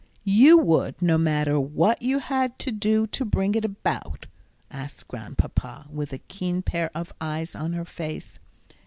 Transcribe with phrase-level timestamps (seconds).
[0.33, 4.25] "You would no matter what you had to do to bring it about?"
[4.71, 8.39] asked Grandpapa, with a keen pair of eyes on her face.